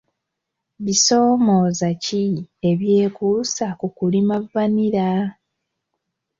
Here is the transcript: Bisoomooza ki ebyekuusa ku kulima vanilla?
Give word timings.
Bisoomooza 0.85 1.87
ki 2.03 2.23
ebyekuusa 2.69 3.65
ku 3.79 3.87
kulima 3.97 4.35
vanilla? 4.51 5.07